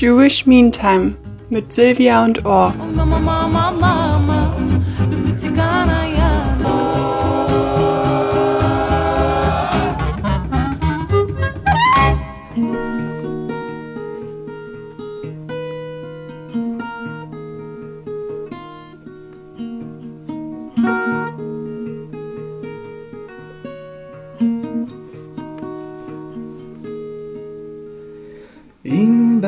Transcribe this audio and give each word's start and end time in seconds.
Jewish 0.00 0.46
Meantime 0.46 1.14
mit 1.50 1.74
Silvia 1.74 2.24
und 2.24 2.46
Or. 2.46 2.72
אם 2.72 3.99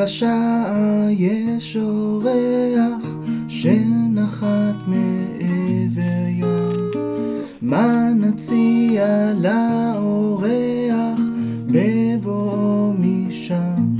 בשעה 0.03 1.07
יש 1.11 1.77
אורח 1.77 3.17
שנחת 3.49 4.75
מעבר 4.87 6.27
ים, 6.29 6.91
מה 7.63 8.11
נציע 8.17 9.33
לאורח 9.35 11.21
בבואו 11.67 12.93
משם? 12.99 13.97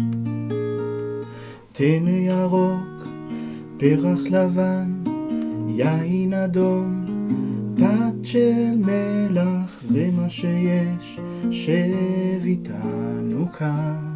טנא 1.73 2.11
ירוק, 2.11 3.07
פרח 3.77 4.21
לבן, 4.31 5.03
יין 5.69 6.35
אדום, 6.35 7.05
פת 7.77 8.25
של 8.25 8.79
מלח, 8.79 9.83
זה 9.83 10.11
מה 10.13 10.29
שיש, 10.29 11.21
שב 11.51 12.45
איתנו 12.45 13.53
כאן. 13.59 14.12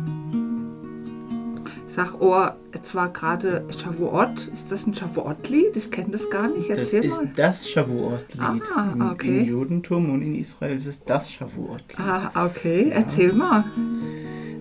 Sag, 1.96 2.20
oh, 2.20 2.46
jetzt 2.74 2.94
war 2.94 3.08
gerade 3.10 3.64
Shavuot. 3.82 4.48
Ist 4.52 4.70
das 4.70 4.86
ein 4.86 4.94
Shavuot-Lied? 4.94 5.78
Ich 5.78 5.90
kenne 5.90 6.10
das 6.10 6.28
gar 6.28 6.46
nicht. 6.48 6.68
Das 6.68 6.76
Erzähl 6.78 7.04
ist 7.06 7.16
mal. 7.16 7.32
das 7.34 7.70
Shavuot-Lied. 7.70 8.38
Ah, 8.76 8.90
Im- 8.92 9.00
okay. 9.10 9.38
Im 9.38 9.44
Judentum 9.46 10.10
und 10.12 10.20
in 10.20 10.34
Israel 10.34 10.74
ist 10.74 10.84
es 10.84 11.02
das 11.02 11.32
Shavuot-Lied. 11.32 11.98
Ah, 11.98 12.44
okay. 12.44 12.90
Erzähl 12.92 13.32
mal. 13.32 13.64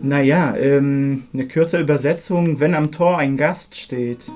Naja, 0.01 0.55
ähm, 0.55 1.23
eine 1.33 1.45
kurze 1.49 1.81
Übersetzung. 1.81 2.61
Wenn 2.61 2.73
am 2.73 2.89
Tor 2.91 3.17
ein 3.17 3.35
Gast 3.35 3.75
steht, 3.75 4.31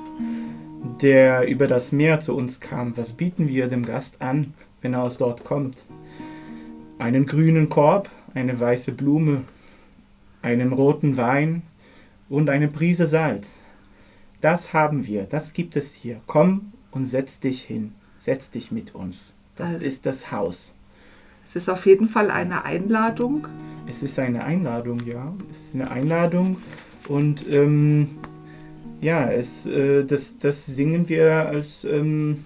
der 1.01 1.47
über 1.47 1.67
das 1.67 1.93
Meer 1.93 2.19
zu 2.19 2.35
uns 2.35 2.59
kam, 2.59 2.97
was 2.97 3.13
bieten 3.13 3.47
wir 3.47 3.67
dem 3.67 3.85
Gast 3.85 4.21
an, 4.21 4.53
wenn 4.81 4.93
er 4.93 5.03
aus 5.03 5.15
dort 5.15 5.45
kommt? 5.45 5.77
Einen 6.97 7.25
grünen 7.25 7.69
Korb, 7.69 8.09
eine 8.33 8.59
weiße 8.59 8.91
Blume, 8.91 9.43
einen 10.41 10.73
roten 10.73 11.15
Wein 11.15 11.61
und 12.29 12.49
eine 12.49 12.67
Prise 12.67 13.07
Salz. 13.07 13.61
Das 14.41 14.73
haben 14.73 15.05
wir, 15.05 15.23
das 15.23 15.53
gibt 15.53 15.75
es 15.75 15.93
hier. 15.95 16.21
Komm 16.27 16.71
und 16.91 17.05
setz 17.05 17.39
dich 17.39 17.61
hin, 17.63 17.93
setz 18.17 18.49
dich 18.51 18.71
mit 18.71 18.95
uns. 18.95 19.35
Das 19.55 19.71
Also- 19.71 19.81
ist 19.81 20.05
das 20.05 20.31
Haus. 20.31 20.75
Es 21.45 21.55
ist 21.55 21.69
auf 21.69 21.85
jeden 21.87 22.07
Fall 22.07 22.29
eine 22.29 22.63
Einladung. 22.63 23.47
Es 23.87 24.03
ist 24.03 24.19
eine 24.19 24.43
Einladung, 24.43 24.99
ja. 25.05 25.33
Es 25.49 25.65
ist 25.65 25.75
eine 25.75 25.89
Einladung. 25.89 26.57
Und 27.07 27.45
ähm, 27.51 28.07
ja, 29.01 29.31
es, 29.31 29.65
äh, 29.65 30.03
das, 30.03 30.37
das 30.37 30.67
singen 30.67 31.09
wir 31.09 31.47
als 31.47 31.85
ähm, 31.85 32.45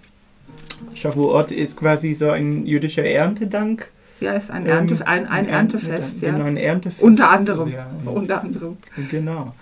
Shavuot 0.94 1.52
ist 1.52 1.76
quasi 1.76 2.14
so 2.14 2.30
ein 2.30 2.66
jüdischer 2.66 3.04
Erntedank. 3.04 3.92
Ja, 4.24 4.34
ist 4.34 4.50
ein, 4.52 4.64
Ähm, 4.66 4.72
Ernte, 4.72 5.08
ein, 5.08 5.28
ein 5.28 5.48
Erntefest, 5.48 6.22
Genau, 6.22 6.40
ja. 6.40 6.46
ein 6.46 6.58
Erntefest. 6.58 7.02
Unter 7.02 7.30
anderem. 7.32 7.70
Ja, 7.70 7.88
Unter 8.06 8.42
anderem. 8.42 8.78
genau. 9.10 9.54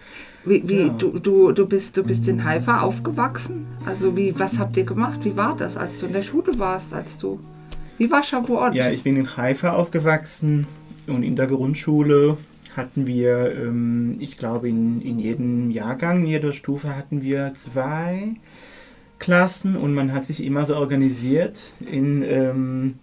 Wie, 0.45 0.63
wie 0.67 0.81
Ja. 0.87 0.89
du, 0.89 1.19
du, 1.19 1.51
du, 1.51 1.67
bist, 1.67 1.97
du 1.97 2.03
bist 2.03 2.27
in 2.27 2.43
Haifa 2.43 2.81
aufgewachsen? 2.81 3.65
Also 3.85 4.15
wie, 4.17 4.33
was 4.39 4.57
habt 4.59 4.75
ihr 4.77 4.85
gemacht? 4.85 5.19
Wie 5.23 5.35
war 5.37 5.55
das, 5.55 5.77
als 5.77 5.99
du 5.99 6.05
in 6.07 6.13
der 6.13 6.23
Schule 6.23 6.57
warst, 6.57 6.93
als 6.93 7.17
du... 7.17 7.39
Wie 7.97 8.09
war 8.09 8.23
Shavuot? 8.23 8.73
Ja, 8.73 8.89
ich 8.89 9.03
bin 9.03 9.15
in 9.17 9.27
Haifa 9.37 9.73
aufgewachsen 9.73 10.65
und 11.07 11.21
in 11.23 11.35
der 11.35 11.45
Grundschule 11.47 12.37
hatten 12.75 13.05
wir, 13.05 13.53
ähm, 13.55 14.15
ich 14.19 14.37
glaube, 14.37 14.69
in, 14.69 15.01
in 15.01 15.19
jedem 15.19 15.69
Jahrgang, 15.71 16.21
in 16.21 16.27
jeder 16.27 16.53
Stufe 16.53 16.95
hatten 16.95 17.21
wir 17.21 17.51
zwei 17.53 18.35
Klassen 19.19 19.75
und 19.75 19.93
man 19.93 20.13
hat 20.13 20.25
sich 20.25 20.43
immer 20.43 20.65
so 20.65 20.75
organisiert 20.75 21.71
in, 21.79 22.23
ähm, 22.23 22.95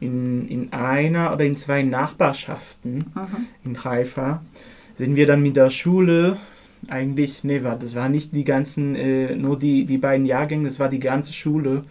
in, 0.00 0.48
in 0.48 0.72
einer 0.72 1.32
oder 1.32 1.44
in 1.44 1.56
zwei 1.56 1.82
Nachbarschaften 1.82 3.04
Aha. 3.14 3.28
in 3.64 3.76
Haifa. 3.76 4.42
Sind 4.94 5.16
wir 5.16 5.26
dann 5.26 5.42
mit 5.42 5.56
der 5.56 5.70
Schule 5.70 6.36
eigentlich, 6.88 7.44
nee, 7.44 7.62
war, 7.62 7.76
das 7.76 7.94
war 7.94 8.08
nicht 8.08 8.34
die 8.34 8.44
ganzen, 8.44 8.94
äh, 8.94 9.34
nur 9.36 9.58
die, 9.58 9.84
die 9.84 9.98
beiden 9.98 10.26
Jahrgänge, 10.26 10.64
das 10.64 10.80
war 10.80 10.88
die 10.88 10.98
ganze 10.98 11.32
Schule. 11.32 11.84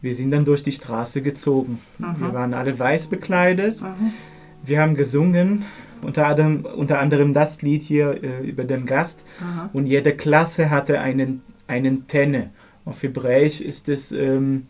Wir 0.00 0.14
sind 0.14 0.30
dann 0.30 0.44
durch 0.44 0.62
die 0.62 0.72
Straße 0.72 1.22
gezogen. 1.22 1.78
Aha. 2.02 2.16
Wir 2.18 2.34
waren 2.34 2.54
alle 2.54 2.78
weiß 2.78 3.06
bekleidet. 3.06 3.80
Aha. 3.82 3.96
Wir 4.64 4.80
haben 4.80 4.94
gesungen, 4.94 5.64
unter 6.02 6.26
anderem, 6.26 6.64
unter 6.64 6.98
anderem 6.98 7.32
das 7.32 7.62
Lied 7.62 7.82
hier 7.82 8.22
äh, 8.22 8.46
über 8.46 8.64
den 8.64 8.84
Gast. 8.84 9.24
Und 9.72 9.86
jede 9.86 10.14
Klasse 10.14 10.70
hatte 10.70 11.00
einen, 11.00 11.42
einen 11.66 12.06
Tenne. 12.06 12.50
Auf 12.84 13.02
Hebräisch 13.02 13.60
ist 13.60 13.88
es 13.88 14.12
ähm, 14.12 14.66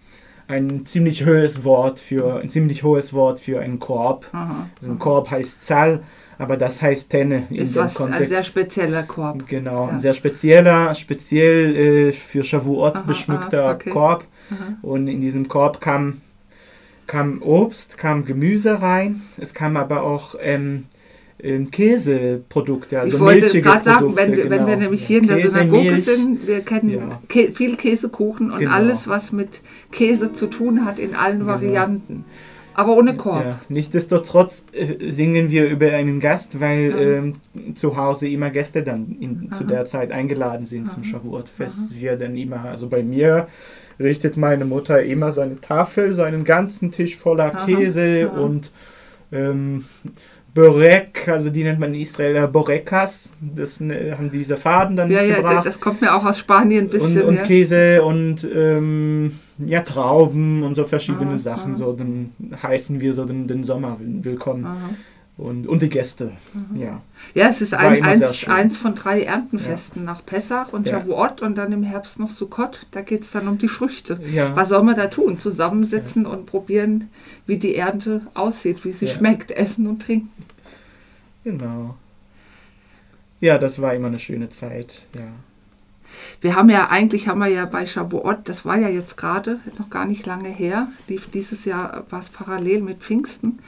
ein 0.48 0.86
ziemlich 0.86 1.26
hohes 1.26 1.64
Wort 1.64 1.98
für 1.98 2.40
ein 2.40 2.48
ziemlich 2.48 2.82
hohes 2.82 3.12
Wort 3.12 3.40
für 3.40 3.60
einen 3.60 3.78
Korb. 3.78 4.26
Aha. 4.32 4.68
Also 4.78 4.92
ein 4.92 4.98
Korb 4.98 5.30
heißt 5.30 5.60
Zahl, 5.66 6.02
aber 6.38 6.56
das 6.56 6.80
heißt 6.82 7.10
Tenne 7.10 7.46
in 7.50 7.56
Ist 7.56 7.74
dem 7.74 7.82
was, 7.82 7.90
ein 7.92 7.94
Kontext. 7.96 8.28
sehr 8.28 8.42
spezieller 8.44 9.02
Korb. 9.02 9.46
Genau, 9.48 9.86
Ja. 9.86 9.92
ein 9.94 10.00
sehr 10.00 10.12
spezieller, 10.12 10.94
speziell 10.94 11.74
äh, 11.76 12.12
für 12.12 12.44
Shavuot 12.44 12.96
Aha, 12.96 13.02
beschmückter 13.02 13.64
aha, 13.64 13.74
okay. 13.74 13.90
Korb. 13.90 14.24
Und 14.82 15.08
in 15.08 15.20
diesem 15.20 15.48
Korb 15.48 15.80
kam, 15.80 16.20
kam 17.08 17.42
Obst, 17.42 17.98
kam 17.98 18.24
Gemüse 18.24 18.80
rein. 18.80 19.22
Es 19.38 19.54
kam 19.54 19.76
aber 19.76 20.02
auch 20.02 20.36
ähm, 20.40 20.84
Käseprodukte, 21.70 23.00
also 23.00 23.16
ich 23.16 23.20
wollte 23.22 23.60
gerade 23.60 23.84
sagen, 23.84 24.16
wenn, 24.16 24.32
wir- 24.36 24.44
wenn 24.50 24.66
wir 24.66 24.74
genau. 24.74 24.76
nämlich 24.84 25.06
hier 25.06 25.18
in 25.20 25.26
der 25.26 25.36
Käse, 25.36 25.50
Synagoge 25.50 25.90
Milch. 25.90 26.04
sind, 26.04 26.46
wir 26.46 26.60
kennen 26.60 26.90
Ja. 26.90 27.22
Kä 27.28 27.50
viel 27.52 27.76
Käsekuchen 27.76 28.50
und 28.50 28.58
Genau. 28.58 28.72
alles, 28.72 29.08
was 29.08 29.32
mit 29.32 29.60
Käse 29.92 30.32
zu 30.32 30.46
tun 30.46 30.84
hat, 30.84 30.98
in 30.98 31.14
allen 31.14 31.40
Genau. 31.40 31.52
Varianten. 31.52 32.24
Aber 32.74 32.94
ohne 32.96 33.16
Korb. 33.16 33.42
Ja. 33.44 33.60
Nichtsdestotrotz 33.70 34.66
äh, 34.72 35.10
singen 35.10 35.50
wir 35.50 35.66
über 35.68 35.92
einen 35.92 36.20
Gast, 36.20 36.60
weil 36.60 36.94
ähm, 36.98 37.74
zu 37.74 37.96
Hause 37.96 38.28
immer 38.28 38.50
Gäste 38.50 38.82
dann 38.82 39.16
in, 39.18 39.50
zu 39.50 39.64
der 39.64 39.86
Zeit 39.86 40.12
eingeladen 40.12 40.66
sind 40.66 40.86
zum 40.86 41.02
Aha. 41.02 41.08
Shavuot-Fest. 41.10 41.98
Wir 41.98 42.16
dann 42.16 42.36
immer, 42.36 42.66
also 42.66 42.88
bei 42.88 43.02
mir 43.02 43.48
richtet 43.98 44.36
meine 44.36 44.66
Mutter 44.66 45.02
immer 45.02 45.32
seine 45.32 45.58
Tafel, 45.58 46.12
seinen 46.12 46.44
ganzen 46.44 46.90
Tisch 46.90 47.16
voller 47.16 47.54
Aha. 47.54 47.64
Käse 47.64 48.30
Aha. 48.30 48.40
und 48.42 48.70
ähm, 49.32 49.84
Borek, 50.56 51.28
also 51.28 51.50
die 51.50 51.62
nennt 51.64 51.78
man 51.78 51.92
in 51.92 52.00
Israel 52.00 52.48
Borekas, 52.48 53.30
das 53.40 53.78
äh, 53.82 54.12
haben 54.12 54.30
diese 54.30 54.56
Faden 54.56 54.96
dann 54.96 55.10
Ja, 55.10 55.20
ja, 55.22 55.62
das 55.62 55.78
kommt 55.78 56.00
mir 56.00 56.14
auch 56.14 56.24
aus 56.24 56.38
Spanien 56.38 56.86
ein 56.86 56.88
bisschen. 56.88 57.20
und, 57.22 57.28
und 57.28 57.34
ja. 57.36 57.42
Käse 57.42 58.02
und 58.02 58.48
ähm, 58.54 59.32
ja, 59.58 59.82
Trauben 59.82 60.62
und 60.62 60.74
so 60.74 60.84
verschiedene 60.84 61.34
Ah, 61.34 61.38
Sachen. 61.38 61.74
ah. 61.74 61.76
So, 61.76 61.92
dann 61.92 62.30
heißen 62.62 63.00
wir 63.00 63.12
so 63.12 63.26
den, 63.26 63.46
den 63.46 63.64
Sommer 63.64 64.00
will- 64.00 64.24
willkommen. 64.24 64.64
Aha. 64.64 64.76
Und, 65.38 65.66
und 65.66 65.82
die 65.82 65.90
Gäste. 65.90 66.32
Ja. 66.74 67.02
Ja, 67.34 67.48
es 67.48 67.60
ist 67.60 67.74
ein, 67.74 68.02
eins, 68.02 68.48
eins 68.48 68.74
von 68.78 68.94
drei 68.94 69.20
Erntenfesten 69.24 70.02
nach 70.02 70.24
Pessach 70.24 70.72
und 70.72 70.86
Ja. 70.86 70.98
Shavuot 71.00 71.42
und 71.42 71.58
dann 71.58 71.72
im 71.72 71.82
Herbst 71.82 72.18
noch 72.18 72.30
Sukkot. 72.30 72.86
Da 72.92 73.02
geht 73.02 73.20
es 73.20 73.32
dann 73.32 73.46
um 73.46 73.58
die 73.58 73.68
Früchte. 73.68 74.18
ja. 74.32 74.56
Was 74.56 74.70
soll 74.70 74.82
man 74.82 74.96
da 74.96 75.08
tun? 75.08 75.38
Zusammensitzen 75.38 76.24
und 76.24 76.46
probieren, 76.46 77.10
wie 77.46 77.58
die 77.58 77.76
Ernte 77.76 78.22
aussieht, 78.32 78.82
wie 78.86 78.92
sie 78.92 79.04
Ja. 79.04 79.12
schmeckt, 79.12 79.50
essen 79.50 79.86
und 79.86 80.00
trinken. 80.00 80.30
Genau. 81.46 81.94
Ja, 83.38 83.56
das 83.56 83.80
war 83.80 83.94
immer 83.94 84.08
eine 84.08 84.18
schöne 84.18 84.48
Zeit. 84.48 85.06
Ja. 85.14 85.28
Wir 86.40 86.56
haben 86.56 86.68
ja 86.70 86.88
eigentlich, 86.88 87.28
haben 87.28 87.38
wir 87.38 87.46
ja 87.46 87.66
bei 87.66 87.86
Shavuot, 87.86 88.48
das 88.48 88.64
war 88.64 88.76
ja 88.76 88.88
jetzt 88.88 89.16
gerade 89.16 89.60
noch 89.78 89.88
gar 89.88 90.06
nicht 90.06 90.26
lange 90.26 90.48
her, 90.48 90.88
lief 91.06 91.30
dieses 91.30 91.64
Jahr 91.64 92.04
war 92.10 92.18
es 92.18 92.30
parallel 92.30 92.82
mit 92.82 92.98
Pfingsten, 92.98 93.60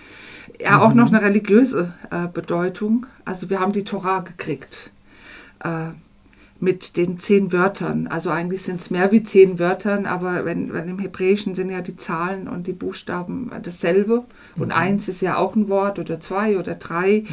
ja 0.60 0.80
auch 0.80 0.92
noch 0.92 1.06
eine 1.06 1.22
religiöse 1.22 1.94
äh, 2.10 2.26
Bedeutung. 2.26 3.06
Also 3.24 3.48
wir 3.48 3.60
haben 3.60 3.72
die 3.72 3.84
Torah 3.84 4.22
gekriegt 4.22 4.90
äh, 5.62 5.90
mit 6.60 6.96
den 6.96 7.20
zehn 7.20 7.52
Wörtern. 7.52 8.08
Also 8.08 8.30
eigentlich 8.30 8.62
sind 8.62 8.80
es 8.80 8.90
mehr 8.90 9.12
wie 9.12 9.22
zehn 9.22 9.58
Wörtern, 9.58 10.06
aber 10.06 10.44
wenn, 10.44 10.72
wenn 10.72 10.88
im 10.88 10.98
Hebräischen 10.98 11.54
sind 11.54 11.70
ja 11.70 11.80
die 11.82 11.96
Zahlen 11.96 12.48
und 12.48 12.66
die 12.66 12.72
Buchstaben 12.72 13.50
dasselbe. 13.62 14.24
Und 14.56 14.72
eins 14.72 15.08
ist 15.08 15.22
ja 15.22 15.36
auch 15.36 15.54
ein 15.54 15.68
Wort 15.68 15.98
oder 16.00 16.18
zwei 16.18 16.58
oder 16.58 16.74
drei, 16.74 17.24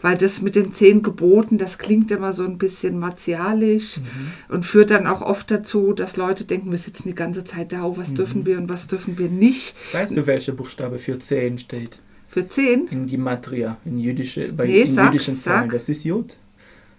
weil 0.00 0.18
das 0.18 0.42
mit 0.42 0.56
den 0.56 0.74
zehn 0.74 1.02
Geboten, 1.02 1.58
das 1.58 1.78
klingt 1.78 2.10
immer 2.10 2.32
so 2.32 2.44
ein 2.44 2.58
bisschen 2.58 2.98
martialisch 2.98 4.00
und 4.48 4.66
führt 4.66 4.90
dann 4.90 5.06
auch 5.06 5.22
oft 5.22 5.50
dazu, 5.50 5.92
dass 5.92 6.16
Leute 6.16 6.44
denken, 6.44 6.70
wir 6.72 6.78
sitzen 6.78 7.06
die 7.06 7.14
ganze 7.14 7.44
Zeit 7.44 7.72
da, 7.72 7.84
oh, 7.84 7.96
was 7.96 8.14
dürfen 8.14 8.46
wir 8.46 8.58
und 8.58 8.68
was 8.68 8.88
dürfen 8.88 9.18
wir 9.18 9.28
nicht. 9.28 9.74
Weißt 9.92 10.16
du, 10.16 10.26
welcher 10.26 10.52
Buchstabe 10.52 10.98
für 10.98 11.18
10 11.18 11.58
steht? 11.58 12.00
Für 12.26 12.48
zehn? 12.48 12.86
In 12.90 13.06
Gematria, 13.06 13.76
in, 13.84 13.98
jüdische, 13.98 14.50
bei, 14.54 14.66
Nee, 14.66 14.80
in 14.82 14.94
sag, 14.94 15.12
jüdischen 15.12 15.36
Zahlen. 15.36 15.68
sag. 15.68 15.72
Das 15.72 15.88
ist 15.90 16.04
Jod. 16.04 16.38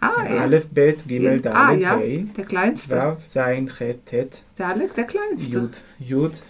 Ah, 0.04 0.26
ja. 0.28 0.42
Aleph, 0.42 0.68
Bet, 0.68 1.08
Gimel, 1.08 1.42
Ja, 1.44 1.52
ah, 1.52 1.68
Dalet, 1.68 1.82
ja, 1.82 1.98
Hey, 1.98 2.28
der 2.36 2.46
kleinste. 2.46 2.96
Vav, 2.96 3.18
Sein, 3.28 3.70
Chet, 3.70 4.06
Tet, 4.06 4.44
Der 4.58 4.68
Alec, 4.68 4.96
der 4.96 5.06
kleinste. 5.06 5.52
Jud. 5.52 5.84
Jud, 6.00 6.44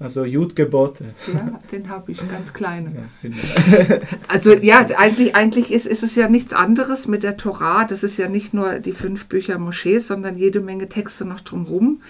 also 0.00 0.24
Jud-Gebote. 0.24 1.04
Ja, 1.32 1.60
den 1.70 1.88
habe 1.88 2.10
ich, 2.10 2.18
ganz 2.28 2.52
kleine. 2.52 2.90
Ganz 2.90 3.20
genau. 3.22 3.36
Also 4.28 4.52
ja, 4.52 4.84
eigentlich, 4.96 5.36
eigentlich 5.36 5.72
ist, 5.72 5.86
ist 5.86 6.02
es 6.02 6.16
ja 6.16 6.28
nichts 6.28 6.52
anderes 6.52 7.06
mit 7.06 7.22
der 7.22 7.36
Torah. 7.36 7.84
Das 7.84 8.02
ist 8.02 8.16
ja 8.16 8.28
nicht 8.28 8.52
nur 8.52 8.80
die 8.80 8.92
fünf 8.92 9.26
Bücher 9.26 9.58
Moschees, 9.58 10.08
sondern 10.08 10.36
jede 10.36 10.60
Menge 10.60 10.88
Texte 10.88 11.24
noch 11.24 11.40
drumherum, 11.40 12.02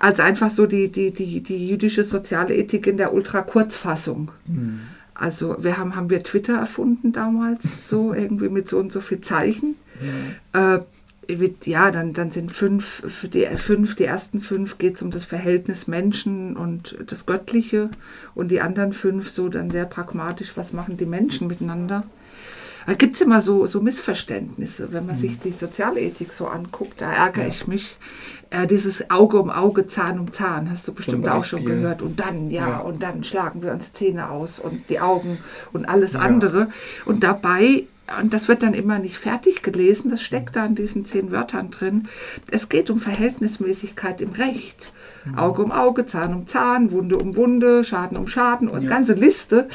als 0.00 0.18
einfach 0.18 0.50
so 0.50 0.66
die, 0.66 0.90
die, 0.90 1.12
die, 1.12 1.40
die 1.40 1.68
jüdische 1.68 2.02
soziale 2.02 2.54
Ethik 2.56 2.88
in 2.88 2.96
der 2.96 3.14
Ultra-Kurzfassung. 3.14 4.32
Hm. 4.46 4.80
Also 5.14 5.56
wir 5.60 5.78
haben, 5.78 5.96
haben 5.96 6.10
wir 6.10 6.22
Twitter 6.22 6.54
erfunden 6.58 7.12
damals, 7.12 7.88
so 7.88 8.12
irgendwie 8.14 8.48
mit 8.48 8.68
so 8.68 8.78
und 8.78 8.92
so 8.92 9.00
viel 9.00 9.20
Zeichen. 9.20 9.76
Äh, 10.52 10.78
mit- 11.36 11.66
ja, 11.66 11.90
dann, 11.90 12.14
dann 12.14 12.30
sind 12.30 12.52
fünf, 12.52 13.02
für 13.06 13.28
die 13.28 13.44
fünf, 13.56 13.94
die 13.96 14.04
ersten 14.04 14.40
fünf 14.40 14.78
geht 14.78 14.96
es 14.96 15.02
um 15.02 15.10
das 15.10 15.24
Verhältnis 15.26 15.86
Menschen 15.86 16.56
und 16.56 16.96
das 17.06 17.26
Göttliche 17.26 17.90
und 18.34 18.50
die 18.50 18.60
anderen 18.62 18.94
fünf 18.94 19.28
so 19.28 19.48
dann 19.50 19.70
sehr 19.70 19.84
pragmatisch, 19.84 20.52
was 20.56 20.72
machen 20.72 20.96
die 20.96 21.04
Menschen 21.06 21.46
miteinander. 21.48 22.04
Da 22.86 22.94
gibt 22.94 23.16
es 23.16 23.20
immer 23.20 23.42
so, 23.42 23.66
so 23.66 23.82
Missverständnisse, 23.82 24.94
wenn 24.94 25.04
man 25.04 25.14
sich 25.14 25.38
die 25.38 25.50
Sozialethik 25.50 26.32
so 26.32 26.46
anguckt, 26.46 27.02
da 27.02 27.12
ärgere 27.12 27.42
Ja. 27.42 27.48
ich 27.48 27.66
mich. 27.66 27.98
Äh, 28.48 28.66
dieses 28.66 29.10
Auge 29.10 29.38
um 29.38 29.50
Auge, 29.50 29.86
Zahn 29.86 30.18
um 30.18 30.32
Zahn, 30.32 30.70
hast 30.70 30.88
du 30.88 30.94
bestimmt 30.94 31.28
auch 31.28 31.44
schon 31.44 31.66
gehört. 31.66 32.00
Und 32.00 32.18
dann, 32.18 32.50
ja, 32.50 32.66
Ja. 32.66 32.78
und 32.78 33.02
dann 33.02 33.22
schlagen 33.24 33.62
wir 33.62 33.72
uns 33.72 33.92
Zähne 33.92 34.30
aus 34.30 34.58
und 34.58 34.88
die 34.88 35.00
Augen 35.00 35.36
und 35.74 35.84
alles 35.86 36.14
Ja. 36.14 36.20
andere. 36.20 36.68
Und 37.04 37.24
dabei, 37.24 37.84
und 38.20 38.32
das 38.32 38.48
wird 38.48 38.62
dann 38.62 38.74
immer 38.74 38.98
nicht 38.98 39.16
fertig 39.18 39.62
gelesen, 39.62 40.10
das 40.10 40.22
steckt 40.22 40.56
da 40.56 40.64
in 40.66 40.74
diesen 40.74 41.04
zehn 41.04 41.30
Wörtern 41.30 41.70
drin, 41.70 42.08
es 42.50 42.68
geht 42.68 42.90
um 42.90 42.98
Verhältnismäßigkeit 42.98 44.20
im 44.20 44.32
Recht. 44.32 44.92
Mhm. 45.24 45.38
Auge 45.38 45.62
um 45.62 45.72
Auge, 45.72 46.06
Zahn 46.06 46.32
um 46.34 46.46
Zahn, 46.46 46.90
Wunde 46.92 47.18
um 47.18 47.36
Wunde, 47.36 47.84
Schaden 47.84 48.16
um 48.16 48.26
Schaden 48.28 48.68
und 48.68 48.82
Ja. 48.82 48.88
ganze 48.90 49.12
Liste. 49.14 49.68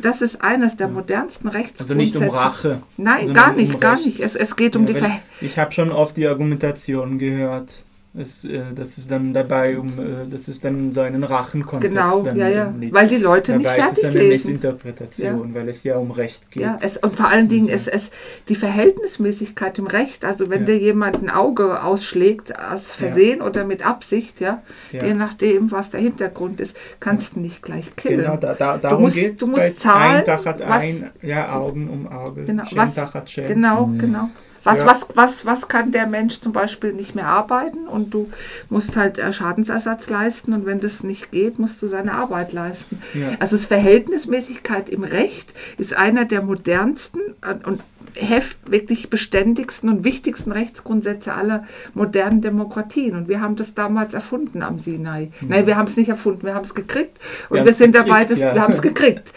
Das 0.00 0.22
ist 0.22 0.42
eines 0.42 0.76
der 0.76 0.88
modernsten 0.88 1.48
Also 1.78 1.94
nicht 1.94 2.16
um. 2.16 2.28
Rache. 2.28 2.82
Nein, 2.96 3.32
gar 3.32 3.50
um 3.50 3.56
nicht, 3.56 3.80
gar 3.80 3.94
Recht. 3.96 4.06
nicht. 4.06 4.20
Es, 4.20 4.34
es 4.36 4.56
geht 4.56 4.76
um 4.76 4.82
Ja, 4.82 4.88
die 4.88 4.94
wenn- 4.96 5.04
Ver 5.04 5.20
Ich 5.40 5.58
habe 5.58 5.72
schon 5.72 5.90
oft 5.90 6.16
die 6.16 6.26
Argumentation 6.26 7.18
gehört. 7.18 7.84
Es, 8.14 8.42
äh, 8.44 8.62
das 8.74 8.96
ist 8.98 9.10
dann 9.10 9.32
dabei, 9.34 9.78
um, 9.78 9.90
äh, 9.90 10.26
das 10.28 10.48
ist 10.48 10.64
dann 10.64 10.92
so 10.92 11.02
einen 11.02 11.22
Rachenkontext. 11.22 11.94
Genau, 11.94 12.22
dann 12.22 12.36
ja, 12.36 12.48
ja. 12.48 12.70
nicht. 12.70 12.92
Weil 12.92 13.06
die 13.06 13.16
Leute 13.18 13.52
nicht 13.56 13.66
dabei 13.66 13.78
ist 13.78 13.92
es 13.92 14.00
fertig 14.00 14.04
eine 14.06 14.18
lesen. 14.30 14.52
Missinterpretation, 14.52 15.54
weil 15.54 15.68
es 15.68 15.84
ja 15.84 15.96
um 15.98 16.10
Recht 16.10 16.50
geht. 16.50 16.62
Ja, 16.62 16.78
es, 16.80 16.96
und 16.96 17.14
vor 17.14 17.28
allen 17.28 17.48
Dingen 17.48 17.68
ist 17.68 17.86
es 17.86 18.10
die 18.48 18.54
Verhältnismäßigkeit 18.54 19.78
im 19.78 19.86
Recht. 19.86 20.24
Also 20.24 20.48
wenn 20.50 20.60
Ja. 20.60 20.66
dir 20.66 20.78
jemand 20.78 21.22
ein 21.22 21.30
Auge 21.30 21.82
ausschlägt, 21.84 22.58
aus 22.58 22.90
Versehen 22.90 23.42
oder 23.42 23.64
mit 23.64 23.84
Absicht, 23.86 24.40
ja, 24.40 24.62
Ja. 24.90 25.04
je 25.04 25.14
nachdem, 25.14 25.70
was 25.70 25.90
der 25.90 26.00
Hintergrund 26.00 26.60
ist, 26.60 26.74
kannst 27.00 27.36
du 27.36 27.40
nicht 27.40 27.62
gleich 27.62 27.94
killen. 27.96 28.22
Genau, 28.22 28.36
da, 28.36 28.54
da, 28.54 28.78
darum 28.78 29.02
musst- 29.02 29.16
geht 29.16 29.40
du 29.40 29.44
es. 29.46 29.50
musst 29.50 29.62
bei 29.62 29.70
zahlen, 29.72 30.16
ein 30.18 30.24
Tachat 30.24 30.60
was- 30.66 30.82
ein, 30.82 31.10
ja, 31.22 31.52
Augen 31.54 31.88
um 31.88 32.08
Auge. 32.08 32.44
Genau, 32.44 32.64
was- 32.74 32.94
Tachat 32.94 33.30
Shem. 33.30 33.48
Genau, 33.48 33.90
genau. 33.98 34.30
Was, 34.68 34.78
Ja. 34.80 34.86
was, 34.86 35.06
was, 35.14 35.46
was 35.46 35.68
kann 35.68 35.92
der 35.92 36.06
Mensch 36.06 36.40
zum 36.40 36.52
Beispiel 36.52 36.92
nicht 36.92 37.14
mehr 37.14 37.26
arbeiten 37.26 37.88
und 37.88 38.12
du 38.12 38.30
musst 38.68 38.96
halt 38.96 39.16
äh, 39.16 39.32
Schadensersatz 39.32 40.10
leisten 40.10 40.52
und 40.52 40.66
wenn 40.66 40.78
das 40.80 41.02
nicht 41.02 41.30
geht, 41.30 41.58
musst 41.58 41.80
du 41.80 41.86
seine 41.86 42.12
Arbeit 42.12 42.52
leisten. 42.52 43.00
Ja. 43.14 43.28
Also 43.40 43.56
das 43.56 43.64
Verhältnismäßigkeit 43.64 44.90
im 44.90 45.04
Recht 45.04 45.54
ist 45.78 45.94
einer 45.96 46.26
der 46.26 46.42
modernsten 46.42 47.20
und 47.64 47.80
heft 48.14 48.70
wirklich 48.70 49.08
beständigsten 49.10 49.88
und 49.88 50.04
wichtigsten 50.04 50.52
Rechtsgrundsätze 50.52 51.32
aller 51.32 51.64
modernen 51.94 52.40
Demokratien. 52.42 53.16
Und 53.16 53.28
wir 53.28 53.40
haben 53.40 53.56
das 53.56 53.72
damals 53.74 54.12
erfunden 54.12 54.62
am 54.62 54.78
Sinai. 54.78 55.30
Nein, 55.40 55.66
wir 55.66 55.76
haben 55.76 55.86
es 55.86 55.96
nicht 55.96 56.08
erfunden, 56.08 56.44
wir 56.44 56.54
haben 56.54 56.64
es 56.64 56.74
gekriegt. 56.74 57.18
Und 57.48 57.56
Wir 57.58 57.64
wir, 57.64 57.72
sind 57.72 57.94
dabei, 57.94 58.24
gekriegt, 58.24 58.30
das, 58.32 58.38
ja. 58.40 58.54
wir 58.54 58.62
haben 58.62 58.72
es 58.74 58.82
gekriegt. 58.82 59.32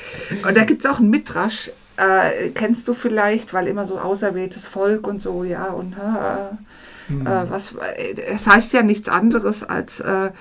Und 0.46 0.58
da 0.58 0.64
gibt 0.66 0.84
es 0.84 0.92
auch 0.92 1.00
einen 1.00 1.10
Mitrasch, 1.10 1.70
äh, 2.02 2.50
kennst 2.50 2.88
du 2.88 2.94
vielleicht, 2.94 3.54
weil 3.54 3.68
immer 3.68 3.86
so 3.86 4.00
auserwähltes 4.00 4.66
Volk 4.66 5.08
und 5.08 5.22
so, 5.22 5.44
ja, 5.44 5.66
und 5.66 5.94
äh, 5.94 6.56
Hm. 7.12 7.28
äh, 7.28 7.50
was, 7.50 7.76
es 8.28 8.48
heißt 8.48 8.74
ja 8.74 8.84
nichts 8.84 9.10
anderes 9.10 9.64
als, 9.64 10.00
äh, 10.00 10.32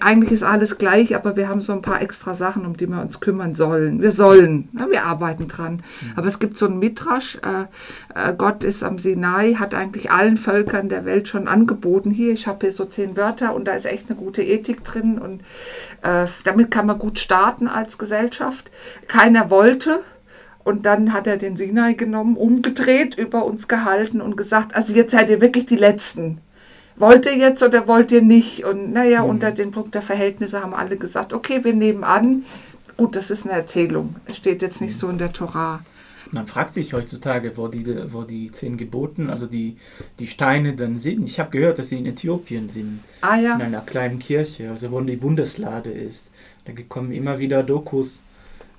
eigentlich 0.00 0.32
ist 0.32 0.42
alles 0.42 0.76
gleich, 0.76 1.14
aber 1.14 1.36
wir 1.36 1.48
haben 1.48 1.60
so 1.60 1.72
ein 1.72 1.82
paar 1.82 2.02
extra 2.02 2.34
Sachen, 2.34 2.66
um 2.66 2.76
die 2.76 2.86
wir 2.86 3.00
uns 3.00 3.20
kümmern 3.20 3.54
sollen. 3.54 4.02
Wir 4.02 4.12
sollen, 4.12 4.68
ne, 4.72 4.88
wir 4.90 5.04
arbeiten 5.04 5.48
dran. 5.48 5.82
Aber 6.16 6.26
es 6.26 6.38
gibt 6.38 6.58
so 6.58 6.66
einen 6.66 6.78
Mitrasch, 6.78 7.36
äh, 7.36 8.30
äh, 8.30 8.34
Gott 8.36 8.64
ist 8.64 8.82
am 8.82 8.98
Sinai, 8.98 9.54
hat 9.54 9.74
eigentlich 9.74 10.10
allen 10.10 10.36
Völkern 10.36 10.88
der 10.88 11.04
Welt 11.04 11.28
schon 11.28 11.48
angeboten, 11.48 12.10
hier, 12.10 12.32
ich 12.32 12.46
habe 12.46 12.66
hier 12.66 12.72
so 12.72 12.84
zehn 12.84 13.16
Wörter 13.16 13.54
und 13.54 13.66
da 13.66 13.72
ist 13.72 13.86
echt 13.86 14.10
eine 14.10 14.18
gute 14.18 14.42
Ethik 14.42 14.84
drin 14.84 15.18
und 15.18 15.42
damit 16.44 16.70
kann 16.70 16.86
man 16.86 16.98
gut 16.98 17.18
starten 17.18 17.66
als 17.66 17.98
Gesellschaft. 17.98 18.70
Keiner 19.08 19.50
wollte, 19.50 20.00
und 20.68 20.84
dann 20.84 21.14
hat 21.14 21.26
er 21.26 21.38
den 21.38 21.56
Sinai 21.56 21.94
genommen, 21.94 22.36
umgedreht, 22.36 23.14
über 23.16 23.46
uns 23.46 23.68
gehalten 23.68 24.20
und 24.20 24.36
gesagt, 24.36 24.76
also 24.76 24.92
jetzt 24.92 25.12
seid 25.12 25.30
ihr 25.30 25.40
wirklich 25.40 25.64
die 25.64 25.76
Letzten. 25.76 26.42
Wollt 26.96 27.24
ihr 27.24 27.38
jetzt 27.38 27.62
oder 27.62 27.88
wollt 27.88 28.12
ihr 28.12 28.20
nicht? 28.20 28.66
Und 28.66 28.92
naja, 28.92 29.22
unter 29.22 29.50
den 29.50 29.70
Punkt 29.70 29.94
der 29.94 30.02
Verhältnisse 30.02 30.62
haben 30.62 30.74
alle 30.74 30.98
gesagt, 30.98 31.32
okay, 31.32 31.64
wir 31.64 31.72
nehmen 31.72 32.04
an. 32.04 32.44
Gut, 32.98 33.16
das 33.16 33.30
ist 33.30 33.46
eine 33.46 33.54
Erzählung. 33.54 34.16
Es 34.26 34.36
steht 34.36 34.60
jetzt 34.60 34.82
nicht 34.82 34.94
so 34.94 35.08
in 35.08 35.16
der 35.16 35.32
Torah. 35.32 35.80
Man 36.32 36.46
fragt 36.46 36.74
sich 36.74 36.92
heutzutage, 36.92 37.56
wo 37.56 37.68
die, 37.68 37.86
wo 38.12 38.24
die 38.24 38.52
zehn 38.52 38.76
Geboten, 38.76 39.30
also 39.30 39.46
die, 39.46 39.78
die 40.18 40.26
Steine 40.26 40.74
dann 40.74 40.98
sind. 40.98 41.24
Ich 41.26 41.40
habe 41.40 41.48
gehört, 41.48 41.78
dass 41.78 41.88
sie 41.88 41.96
in 41.96 42.04
Äthiopien 42.04 42.68
sind, 42.68 43.00
Ah 43.22 43.38
ja, 43.38 43.54
in 43.54 43.62
einer 43.62 43.80
kleinen 43.80 44.18
Kirche, 44.18 44.68
also 44.68 44.92
wo 44.92 45.00
die 45.00 45.16
Bundeslade 45.16 45.90
ist. 45.90 46.28
Da 46.66 46.72
kommen 46.90 47.12
immer 47.12 47.38
wieder 47.38 47.62
Dokus 47.62 48.20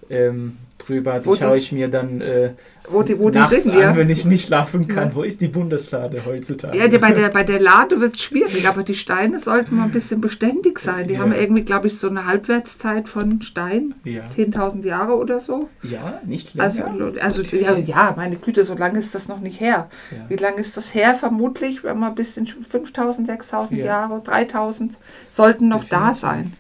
ähm, 0.10 0.58
drüber, 0.80 1.20
die 1.20 1.36
schaue 1.36 1.58
ich 1.58 1.72
mir 1.72 1.88
dann 1.90 2.22
äh, 2.22 2.52
wo 2.90 3.04
die, 3.04 3.20
wo 3.20 3.30
die 3.30 3.38
nachts 3.38 3.64
sind, 3.66 3.76
an, 3.76 3.82
ja. 3.82 3.96
wenn 3.96 4.10
ich 4.10 4.26
nicht 4.26 4.48
schlafen 4.48 4.88
kann. 4.88 5.10
Ja. 5.10 5.16
Wo 5.16 5.24
ist 5.24 5.42
die 5.42 5.48
Bundeslade 5.48 6.22
heutzutage? 6.26 6.76
Ja, 6.78 6.88
die, 6.88 6.98
bei, 6.98 7.12
der, 7.12 7.30
bei 7.30 7.44
der 7.44 7.60
Lade 7.60 8.00
wird 8.02 8.16
es 8.16 8.22
schwierig, 8.22 8.68
aber 8.68 8.84
die 8.84 8.96
Steine 8.96 9.38
sollten 9.38 9.76
mal 9.76 9.84
ein 9.84 9.92
bisschen 9.92 10.22
beständig 10.22 10.80
sein. 10.80 11.08
Die 11.08 11.14
Ja. 11.16 11.20
haben 11.20 11.34
irgendwie, 11.34 11.64
glaube 11.64 11.88
ich, 11.88 11.98
so 12.00 12.10
eine 12.10 12.26
Halbwertszeit 12.26 13.08
von 13.10 13.42
Stein, 13.42 13.94
Ja. 14.04 14.24
10.000 14.36 14.86
Jahre 14.86 15.18
oder 15.18 15.40
so. 15.40 15.70
ja, 15.84 16.20
nicht 16.26 16.56
länger. 16.56 16.88
Also, 17.20 17.20
also 17.20 17.42
ja, 17.56 17.78
ja, 17.78 18.14
meine 18.18 18.38
Güte, 18.38 18.64
so 18.64 18.74
lange 18.76 18.98
ist 19.00 19.14
das 19.14 19.28
noch 19.28 19.40
nicht 19.42 19.60
her. 19.60 19.90
Wie 20.30 20.36
lange 20.38 20.58
ist 20.62 20.78
das 20.78 20.94
her? 20.96 21.14
Vermutlich, 21.16 21.84
wenn 21.84 22.00
man 22.00 22.10
ein 22.10 22.16
bisschen 22.16 22.48
5000, 22.48 23.28
6000 23.28 23.80
Ja. 23.82 23.86
Jahre, 23.86 24.22
3000 24.24 24.98
sollten 25.30 25.68
noch 25.68 25.84
da 25.84 25.98
Definitiv. 26.12 26.20
sein. 26.22 26.54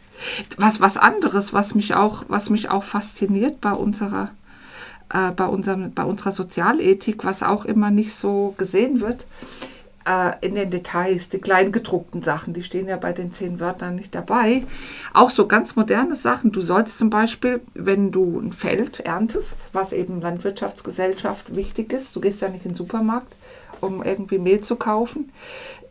Was, 0.57 0.81
was 0.81 0.97
anderes, 0.97 1.53
was 1.53 1.75
mich 1.75 1.95
auch, 1.95 2.23
was 2.27 2.49
mich 2.49 2.69
auch 2.69 2.83
fasziniert 2.83 3.61
bei 3.61 3.71
unserer, 3.71 4.31
äh, 5.13 5.31
bei, 5.31 5.45
unserem, 5.45 5.93
bei 5.93 6.03
unserer 6.03 6.31
Sozialethik, 6.31 7.23
was 7.23 7.43
auch 7.43 7.65
immer 7.65 7.91
nicht 7.91 8.13
so 8.13 8.53
gesehen 8.57 9.01
wird, 9.01 9.25
äh, 10.09 10.33
in 10.41 10.55
den 10.55 10.69
Details, 10.69 11.29
die 11.29 11.39
kleinen 11.39 11.71
gedruckten 11.71 12.21
Sachen, 12.21 12.53
die 12.53 12.63
stehen 12.63 12.87
ja 12.87 12.97
bei 12.97 13.13
den 13.13 13.33
zehn 13.33 13.59
Wörtern 13.59 13.95
nicht 13.95 14.15
dabei. 14.15 14.63
Auch 15.13 15.29
so 15.29 15.47
ganz 15.47 15.75
moderne 15.75 16.15
Sachen. 16.15 16.51
Du 16.51 16.61
sollst 16.61 16.97
zum 16.97 17.09
Beispiel, 17.09 17.61
wenn 17.73 18.11
du 18.11 18.39
ein 18.39 18.53
Feld 18.53 19.01
erntest, 19.01 19.67
was 19.73 19.93
eben 19.93 20.21
Landwirtschaftsgesellschaft 20.21 21.55
wichtig 21.55 21.93
ist, 21.93 22.15
du 22.15 22.21
gehst 22.21 22.41
ja 22.41 22.49
nicht 22.49 22.65
in 22.65 22.71
den 22.71 22.75
Supermarkt, 22.75 23.35
um 23.81 24.03
irgendwie 24.03 24.39
Mehl 24.39 24.61
zu 24.61 24.75
kaufen, 24.75 25.31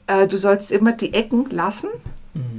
äh, 0.06 0.26
du 0.26 0.36
sollst 0.36 0.70
immer 0.70 0.92
die 0.92 1.14
Ecken 1.14 1.48
lassen. 1.50 1.88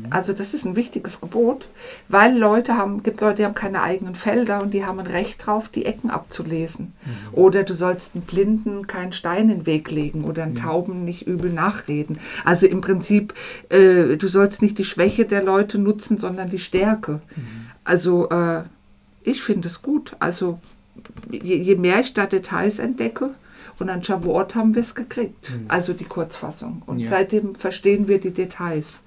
Also 0.10 0.34
das 0.34 0.54
ist 0.54 0.66
ein 0.66 0.76
wichtiges 0.76 1.22
Gebot, 1.22 1.68
weil 2.10 2.38
Leute 2.38 2.76
haben, 2.76 3.04
gibt 3.04 3.22
Leute, 3.22 3.36
die 3.36 3.46
haben 3.46 3.56
keine 3.56 3.82
eigenen 3.82 4.16
Felder 4.16 4.62
und 4.62 4.74
die 4.74 4.86
haben 4.86 5.00
ein 5.00 5.08
Recht 5.08 5.46
drauf, 5.46 5.70
die 5.70 5.86
Ecken 5.86 6.10
abzulesen. 6.10 6.94
Oder 7.32 7.64
du 7.64 7.74
sollst 7.74 8.12
einen 8.16 8.24
Blinden 8.24 8.88
keinen 8.88 9.14
Stein 9.14 9.50
in 9.50 9.60
den 9.60 9.66
Weg 9.66 9.90
legen 9.92 10.26
oder 10.26 10.44
einen 10.44 10.56
Tauben 10.56 11.06
nicht 11.06 11.28
übel 11.28 11.52
nachreden. 11.52 12.20
Also 12.44 12.68
im 12.68 12.82
Prinzip, 12.82 13.34
äh, 13.70 14.18
du 14.18 14.28
sollst 14.28 14.62
nicht 14.62 14.78
die 14.80 14.86
Schwäche 14.86 15.26
der 15.26 15.44
Leute 15.44 15.78
nutzen, 15.78 16.18
sondern 16.18 16.50
die 16.50 16.60
Stärke. 16.60 17.22
Also 17.84 18.30
äh, 18.30 18.64
ich 19.24 19.42
finde 19.42 19.68
es 19.68 19.82
gut. 19.82 20.16
Also 20.20 20.60
je, 21.32 21.56
je 21.56 21.76
mehr 21.76 22.00
ich 22.02 22.14
da 22.14 22.26
Details 22.26 22.80
entdecke, 22.80 23.30
und 23.80 23.90
an 23.90 24.04
Shavuot 24.04 24.56
haben 24.56 24.76
wir 24.76 24.82
es 24.82 24.94
gekriegt, 24.94 25.54
also 25.70 25.94
die 25.94 26.04
Kurzfassung. 26.04 26.82
Und 26.86 27.00
Ja. 27.00 27.12
seitdem 27.12 27.56
verstehen 27.56 28.10
wir 28.10 28.20
die 28.20 28.32
Details. 28.32 29.00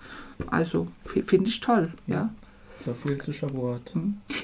Also 0.50 0.88
finde 1.24 1.48
ich 1.48 1.60
toll, 1.60 1.92
ja. 2.06 2.30
So 2.84 2.94
viel 2.94 3.16
zu 3.18 3.32
Shavuot. 3.32 3.92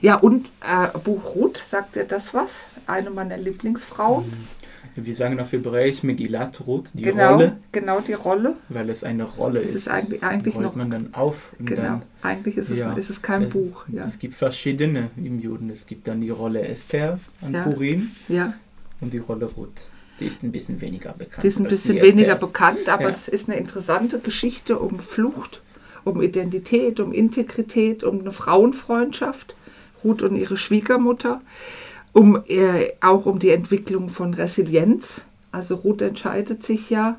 Ja, 0.01 0.15
und 0.15 0.47
äh, 0.61 0.97
Buch 1.03 1.35
Ruth, 1.35 1.57
sagt 1.59 1.97
dir 1.97 2.05
das 2.05 2.35
was? 2.35 2.61
Eine 2.87 3.11
meiner 3.11 3.37
Lieblingsfrauen. 3.37 4.25
Wir 4.95 5.15
sagen 5.15 5.39
auf 5.41 5.51
Hebräisch 5.53 6.03
Megillat 6.05 6.61
Ruth, 6.67 6.91
die 6.93 7.03
genau, 7.03 7.33
Rolle, 7.35 7.57
genau 7.73 8.01
die 8.01 8.13
Rolle. 8.15 8.55
weil 8.69 8.91
es 8.91 9.03
eine 9.05 9.25
Rolle 9.25 9.61
Es 9.63 9.71
ist. 9.71 9.77
ist 9.79 9.89
eigentlich, 9.89 10.23
eigentlich 10.23 10.55
rollt 10.57 10.67
noch, 10.67 10.75
man 10.77 10.91
dann 10.91 11.15
auf 11.15 11.53
genau, 11.61 11.83
dann 11.83 12.03
eigentlich 12.23 12.57
ist 12.57 12.71
es, 12.71 12.79
ja, 12.79 12.93
ist 12.95 13.11
es 13.11 13.23
kein 13.23 13.43
es, 13.45 13.53
Buch. 13.53 13.85
Ja, 13.93 14.05
Es 14.05 14.19
gibt 14.19 14.35
verschiedene 14.35 15.11
im 15.17 15.39
Juden. 15.41 15.71
Es 15.71 15.87
gibt 15.87 16.07
dann 16.09 16.21
die 16.21 16.31
Rolle 16.31 16.63
Esther 16.67 17.19
an 17.43 17.53
Ja. 17.55 17.63
Purim 17.65 18.11
ja. 18.29 18.55
und 19.01 19.13
die 19.13 19.19
Rolle 19.19 19.47
Ruth. 19.47 19.89
Die 20.21 20.27
ist 20.27 20.43
ein 20.43 20.51
bisschen 20.51 20.81
weniger 20.81 21.13
bekannt. 21.13 21.45
Die 21.45 21.49
ist 21.49 21.59
ein 21.61 21.65
bisschen 21.65 22.01
weniger 22.03 22.35
bekannt, 22.37 22.89
aber 22.89 23.05
Ja. 23.05 23.09
es 23.11 23.29
ist 23.29 23.49
eine 23.49 23.57
interessante 23.59 24.19
Geschichte 24.19 24.79
um 24.81 24.99
Flucht, 24.99 25.63
um 26.09 26.23
Identität, 26.23 27.01
um 27.01 27.13
Integrität, 27.13 28.05
um 28.05 28.21
eine 28.21 28.33
Frauenfreundschaft, 28.33 29.55
Ruth 30.03 30.23
und 30.23 30.37
ihre 30.37 30.57
Schwiegermutter, 30.57 31.41
um 32.13 32.43
äh, 32.47 32.93
auch 33.01 33.27
um 33.27 33.39
die 33.39 33.51
Entwicklung 33.51 34.09
von 34.09 34.35
Resilienz. 34.35 35.25
Also 35.53 35.77
Ruth 35.77 36.03
entscheidet 36.03 36.63
sich 36.63 36.91
ja, 36.91 37.19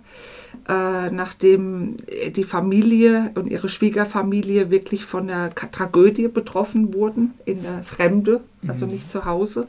äh, 0.67 1.09
nachdem 1.09 1.97
die 2.35 2.43
Familie 2.43 3.31
und 3.35 3.47
ihre 3.49 3.69
Schwiegerfamilie 3.69 4.69
wirklich 4.69 5.05
von 5.05 5.27
der 5.27 5.53
Tragödie 5.53 6.27
betroffen 6.27 6.93
wurden, 6.93 7.33
in 7.45 7.63
der 7.63 7.83
Fremde, 7.83 8.41
also 8.67 8.85
nicht 8.85 9.11
zu 9.11 9.25
Hause. 9.25 9.67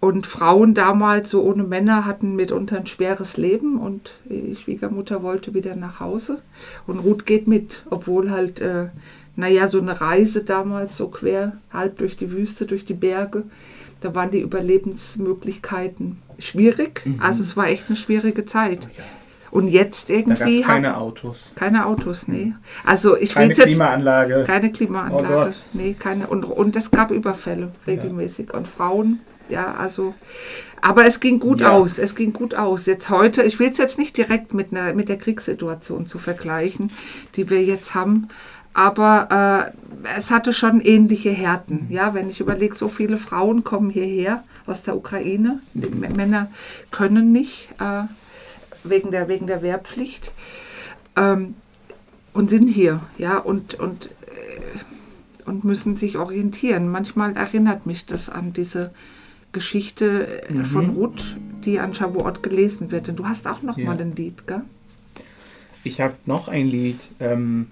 Und 0.00 0.26
Frauen 0.28 0.74
damals, 0.74 1.30
so 1.30 1.42
ohne 1.42 1.64
Männer, 1.64 2.04
hatten 2.06 2.36
mitunter 2.36 2.76
ein 2.76 2.86
schweres 2.86 3.36
Leben 3.36 3.78
und 3.80 4.12
die 4.26 4.54
Schwiegermutter 4.54 5.22
wollte 5.24 5.54
wieder 5.54 5.74
nach 5.74 5.98
Hause. 5.98 6.38
Und 6.86 7.00
Ruth 7.00 7.26
geht 7.26 7.48
mit, 7.48 7.84
obwohl 7.90 8.30
halt, 8.30 8.60
äh, 8.60 8.86
naja, 9.34 9.66
so 9.66 9.80
eine 9.80 10.00
Reise 10.00 10.44
damals 10.44 10.96
so 10.96 11.08
quer, 11.08 11.52
halb 11.72 11.98
durch 11.98 12.16
die 12.16 12.30
Wüste, 12.30 12.64
durch 12.66 12.84
die 12.84 12.94
Berge, 12.94 13.42
da 14.00 14.14
waren 14.14 14.30
die 14.30 14.40
Überlebensmöglichkeiten 15.18 16.18
schwierig. 16.38 17.02
Also 17.20 17.42
es 17.42 17.56
war 17.56 17.66
echt 17.68 17.84
eine 17.88 17.96
schwierige 17.96 18.46
Zeit. 18.46 18.88
Und 19.50 19.68
jetzt 19.68 20.10
Da 20.10 20.14
irgendwie 20.14 20.62
haben- 20.64 20.70
keine 20.82 20.96
Autos. 20.98 21.52
keine 21.56 21.86
Autos, 21.86 22.28
nee. 22.28 22.52
Also 22.84 23.16
ich 23.16 23.30
will 23.30 23.42
Keine 23.42 23.54
jetzt 23.54 23.62
Klimaanlage. 23.66 24.44
keine 24.46 24.70
Klimaanlage. 24.70 25.26
Oh 25.28 25.44
Gott. 25.44 25.64
Nee, 25.72 25.96
keine. 25.98 26.26
Und, 26.26 26.44
und 26.44 26.76
es 26.76 26.90
gab 26.90 27.10
Überfälle 27.10 27.72
regelmäßig. 27.86 28.52
Und 28.52 28.68
Frauen, 28.68 29.20
ja, 29.48 29.74
also. 29.74 30.14
Aber 30.80 31.06
es 31.06 31.18
ging 31.20 31.40
gut 31.40 31.60
Ja. 31.60 31.70
aus. 31.70 31.98
Es 31.98 32.14
ging 32.14 32.32
gut 32.32 32.54
aus. 32.54 32.86
Jetzt 32.86 33.10
heute, 33.10 33.42
ich 33.42 33.58
will 33.58 33.70
es 33.70 33.78
jetzt 33.78 33.98
nicht 33.98 34.16
direkt 34.16 34.54
mit, 34.54 34.72
einer, 34.72 34.94
mit 34.94 35.08
der 35.08 35.18
Kriegssituation 35.18 36.06
zu 36.06 36.18
vergleichen, 36.18 36.92
die 37.34 37.50
wir 37.50 37.64
jetzt 37.64 37.94
haben. 37.94 38.28
Aber 38.74 39.72
äh, 39.74 40.16
es 40.16 40.30
hatte 40.30 40.52
schon 40.52 40.80
ähnliche 40.80 41.30
Härten. 41.30 41.86
Ja, 41.90 42.14
wenn 42.14 42.30
ich 42.30 42.38
überlege, 42.38 42.76
so 42.76 42.86
viele 42.88 43.16
Frauen 43.18 43.64
kommen 43.64 43.90
hierher 43.90 44.44
aus 44.66 44.82
der 44.82 44.96
Ukraine. 44.96 45.58
Die 45.74 45.88
Männer 45.88 46.48
können 46.92 47.32
nicht 47.32 47.70
äh, 47.80 48.04
wegen, 48.84 49.10
der, 49.10 49.26
wegen 49.26 49.48
der 49.48 49.62
Wehrpflicht. 49.62 50.30
Ähm, 51.16 51.56
und 52.32 52.50
sind 52.50 52.68
hier, 52.68 53.00
ja, 53.16 53.38
und, 53.38 53.74
und, 53.80 54.10
äh, 54.26 55.48
und 55.48 55.64
müssen 55.64 55.96
sich 55.96 56.18
orientieren. 56.18 56.88
Manchmal 56.88 57.36
erinnert 57.36 57.84
mich 57.84 58.06
das 58.06 58.28
an 58.30 58.52
diese 58.52 58.92
Geschichte 59.52 60.42
äh, 60.48 60.64
von 60.64 60.90
Ruth, 60.90 61.36
die 61.64 61.78
an 61.80 61.94
Shavuot 61.94 62.42
gelesen 62.42 62.90
wird. 62.90 63.08
Und 63.08 63.18
du 63.18 63.26
hast 63.26 63.46
auch 63.46 63.62
noch 63.62 63.76
Ja. 63.78 63.86
mal 63.86 64.00
ein 64.00 64.14
Lied, 64.14 64.46
gell? 64.46 64.62
Ich 65.84 66.00
habe 66.00 66.14
noch 66.26 66.48
ein 66.48 66.66
Lied, 66.66 66.98
ähm, 67.20 67.68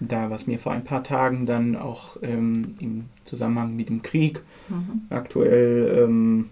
da 0.00 0.30
was 0.30 0.46
mir 0.46 0.58
vor 0.58 0.72
ein 0.72 0.84
paar 0.84 1.02
Tagen 1.02 1.44
dann 1.44 1.76
auch 1.76 2.16
ähm, 2.22 2.74
im 2.80 3.04
Zusammenhang 3.24 3.74
mit 3.76 3.88
dem 3.88 4.02
Krieg 4.02 4.40
Mhm. 4.68 5.02
aktuell 5.10 6.04
ähm, 6.04 6.50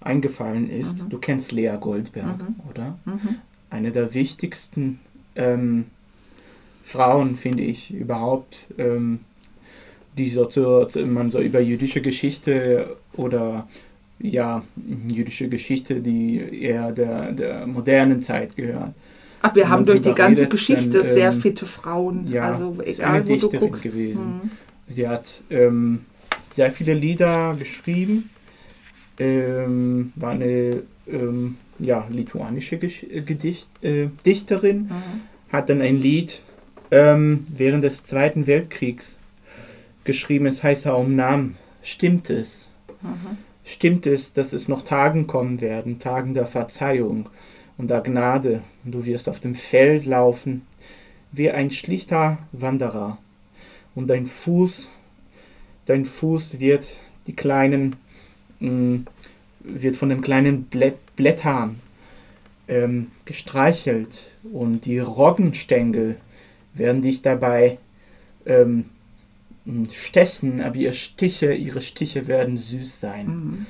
eingefallen 0.00 0.68
ist. 0.70 1.06
Du 1.08 1.18
kennst 1.18 1.50
Lea 1.50 1.76
Goldberg, 1.80 2.36
oder? 2.70 2.98
Mhm. 3.04 3.36
Eine 3.70 3.90
der 3.90 4.14
wichtigsten 4.14 5.00
ähm, 5.34 5.86
Frauen, 6.82 7.36
finde 7.36 7.62
ich, 7.64 7.92
überhaupt, 7.92 8.72
ähm, 8.78 9.20
die 10.16 10.28
so, 10.30 10.44
zu, 10.46 10.86
man 11.06 11.30
so 11.30 11.40
über 11.40 11.60
jüdische 11.60 12.00
Geschichte 12.00 12.96
oder 13.14 13.66
ja, 14.20 14.62
jüdische 15.08 15.48
Geschichte, 15.48 16.00
die 16.00 16.38
eher 16.38 16.92
der, 16.92 17.32
der 17.32 17.66
modernen 17.66 18.20
Zeit 18.22 18.56
gehört. 18.56 18.92
Ach, 19.42 19.54
wir 19.54 19.62
Wenn 19.64 19.68
haben 19.70 19.86
durch 19.86 20.00
die 20.02 20.12
ganze 20.14 20.40
redet, 20.42 20.50
Geschichte 20.50 21.02
dann, 21.02 21.12
sehr 21.12 21.30
ähm, 21.32 21.40
fitte 21.40 21.66
Frauen. 21.66 22.26
ja, 22.26 22.42
also 22.52 22.76
ist 22.82 22.98
egal, 22.98 23.14
eine 23.16 23.28
wo 23.28 23.36
du 23.36 23.50
guckst. 23.60 23.82
gewesen. 23.84 24.24
Mhm. 24.26 24.50
Sie 24.88 25.06
hat 25.06 25.42
ähm, 25.50 26.00
sehr 26.50 26.72
viele 26.72 26.94
Lieder 26.94 27.54
geschrieben, 27.58 28.30
ähm, 29.18 30.12
war 30.16 30.32
eine 30.32 30.82
ähm, 31.06 31.56
ja, 31.78 32.06
lituanische 32.10 32.78
Gesch 32.78 33.04
äh, 33.04 33.20
Gedicht, 33.22 33.68
äh, 33.82 34.08
Dichterin, 34.26 34.78
Mhm. 34.90 35.52
hat 35.52 35.70
dann 35.70 35.80
ein 35.82 35.98
Lied 35.98 36.42
ähm, 36.90 37.46
während 37.48 37.84
des 37.84 38.02
Zweiten 38.02 38.46
Weltkriegs 38.46 39.18
geschrieben, 40.04 40.46
es 40.46 40.64
heißt 40.64 40.86
Aum 40.88 41.14
Nam. 41.14 41.54
Stimmt 41.82 42.30
es? 42.30 42.68
Mhm. 43.02 43.38
Stimmt 43.68 44.06
es, 44.06 44.32
dass 44.32 44.54
es 44.54 44.66
noch 44.66 44.80
Tagen 44.80 45.26
kommen 45.26 45.60
werden, 45.60 45.98
Tagen 45.98 46.32
der 46.32 46.46
Verzeihung 46.46 47.28
und 47.76 47.90
der 47.90 48.00
Gnade, 48.00 48.62
und 48.82 48.94
du 48.94 49.04
wirst 49.04 49.28
auf 49.28 49.40
dem 49.40 49.54
Feld 49.54 50.06
laufen, 50.06 50.62
wie 51.32 51.50
ein 51.50 51.70
schlichter 51.70 52.38
Wanderer, 52.52 53.18
und 53.94 54.08
dein 54.08 54.24
Fuß, 54.24 54.88
dein 55.84 56.06
Fuß 56.06 56.60
wird 56.60 56.96
die 57.26 57.36
kleinen, 57.36 57.96
mh, 58.60 59.00
wird 59.60 59.96
von 59.96 60.08
den 60.08 60.22
kleinen 60.22 60.64
Blä 60.64 60.94
Blättern 61.14 61.80
ähm, 62.68 63.10
gestreichelt. 63.26 64.20
Und 64.50 64.86
die 64.86 64.98
Roggenstängel 64.98 66.16
werden 66.72 67.02
dich 67.02 67.20
dabei 67.20 67.76
ähm, 68.46 68.86
stechen, 69.90 70.60
aber 70.60 70.76
ihre 70.76 70.92
Stiche, 70.94 71.52
ihre 71.52 71.80
Stiche 71.80 72.26
werden 72.26 72.56
süß 72.56 73.00
sein. 73.00 73.26
Mhm. 73.26 73.66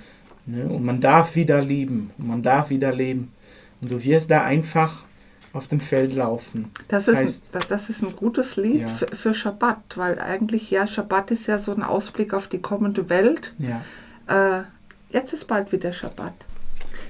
Ne? 0.47 0.65
Und 0.69 0.85
man 0.85 1.01
darf 1.01 1.35
wieder 1.35 1.61
lieben. 1.61 2.11
Und 2.19 2.29
man 2.29 2.43
darf 2.43 2.71
wieder 2.71 2.95
leben. 2.95 3.33
Und 3.81 3.93
du 3.93 4.03
wirst 4.03 4.31
da 4.31 4.43
einfach 4.45 5.05
auf 5.53 5.67
dem 5.67 5.81
Feld 5.81 6.15
laufen. 6.15 6.71
Das, 6.89 7.09
ist, 7.09 7.19
Heißt- 7.19 7.43
ein, 7.53 7.63
das, 7.69 7.91
ist 7.91 8.03
ein 8.03 8.15
gutes 8.15 8.57
Lied 8.57 8.83
Ja. 8.83 8.89
für, 8.89 9.07
für 9.09 9.35
Schabbat, 9.35 9.97
weil 9.97 10.19
eigentlich, 10.19 10.71
ja, 10.71 10.87
Schabbat 10.87 11.31
ist 11.31 11.47
ja 11.47 11.59
so 11.59 11.75
ein 11.75 11.83
Ausblick 11.83 12.35
auf 12.35 12.49
die 12.49 12.61
kommende 12.61 13.09
Welt. 13.09 13.55
Ja. 13.59 13.83
Äh, 14.29 14.63
jetzt 15.11 15.33
ist 15.33 15.47
bald 15.47 15.73
wieder 15.73 15.93
Schabbat. 15.93 16.35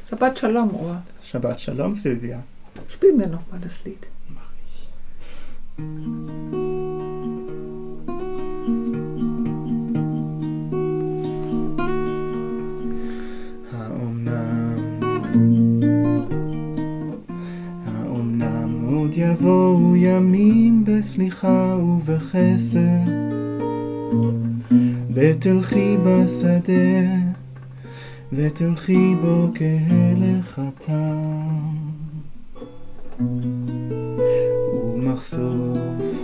Shabbat 0.09 0.38
Shalom, 0.38 0.75
Ohr. 0.75 1.02
Shabbat 1.23 1.61
Shalom, 1.61 1.95
Silvia. 1.95 2.42
Spiel 2.88 3.12
mir 3.12 3.26
noch 3.26 3.47
mal 3.50 3.61
das 3.61 3.85
Lied. 3.85 4.09
Mach 4.28 4.50
ich. 4.64 6.58
יבואו 19.21 19.97
ימים 19.97 20.85
בסליחה 20.85 21.77
ובחסד, 21.83 22.79
ותלכי 25.15 25.97
בשדה, 26.07 27.05
ותלכי 28.33 29.15
בו 29.23 29.49
כהלך 29.55 30.59
התם. 30.59 31.77
ומחשוף, 34.95 36.23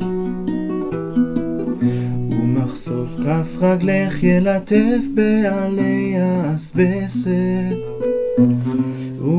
ומחשוף 2.30 3.16
כף 3.24 3.62
רגלך 3.62 4.22
ילטף 4.22 5.04
בעלי 5.14 6.14
האסבסת, 6.18 7.76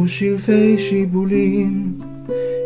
ושלפי 0.03 0.77
שיבולים 0.77 1.94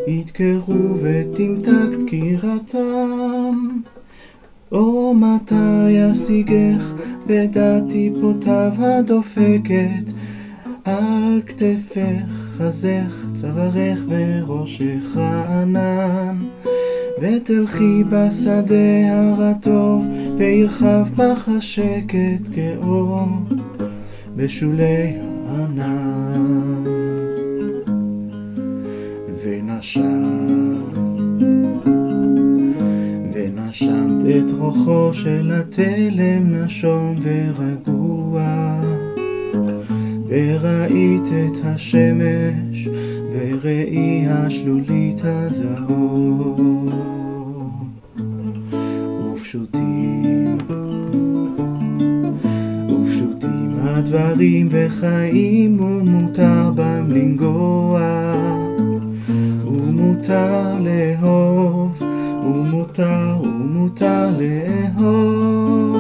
ידקרו 0.09 0.95
ותמתק 1.01 1.97
דקירתם. 1.99 3.69
או 4.71 5.13
מתי 5.13 5.89
ישיגך 5.89 6.93
בדעת 7.27 7.83
טיפותיו 7.89 8.71
הדופקת 8.79 10.11
על 10.83 11.41
כתפך, 11.47 12.31
חזך, 12.57 13.25
צווארך 13.33 14.03
וראשך 14.07 15.17
רענן. 15.17 16.35
ותלכי 17.21 18.03
בשדה 18.09 18.75
הרטוב, 19.09 20.05
וירחב 20.37 21.07
בך 21.15 21.49
השקט 21.57 22.49
כאור 22.53 23.27
בשולי 24.35 25.17
הענן. 25.47 26.98
ונשם, 29.79 30.81
ונשמת 33.33 34.23
את 34.25 34.51
רוחו 34.57 35.13
של 35.13 35.51
התלם 35.53 36.55
נשום 36.55 37.15
ורגוע. 37.21 38.41
וראית 40.27 41.23
את 41.23 41.57
השמש 41.63 42.87
בראי 43.33 44.25
השלולית 44.27 45.21
הזהוב. 45.23 46.59
ופשוטים, 49.33 50.57
ופשוטים 52.89 53.71
דברים 54.03 54.67
וחיים 54.71 55.79
ומותר 55.81 56.71
בם 56.75 57.07
לנגוע 57.09 58.68
ומותר 59.99 60.73
לאהוב 60.79 62.01
ומותר 62.43 63.35
ומותר 63.43 64.29
לאהוב. 64.39 65.97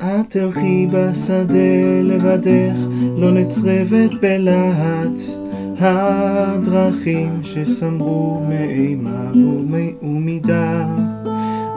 ואת 0.00 0.30
תלכי 0.30 0.86
בשדה 0.92 2.02
לבדך 2.04 2.78
לא 3.16 3.32
נצרבת 3.32 4.10
בלהט. 4.20 5.18
הדרכים 5.80 7.40
שסמרו 7.42 8.42
מאימה 8.48 9.32
ומדם. 10.02 11.18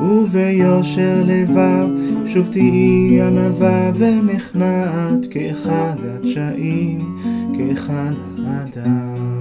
וביושר 0.02 1.24
לבב 1.26 1.88
שוב 2.26 2.48
תהיי 2.52 3.22
ענווה 3.22 3.92
ונכנעת 3.96 5.26
כאחד 5.32 5.96
הדשאים, 6.04 7.16
כאחד 7.61 8.13
האדם. 8.47 9.37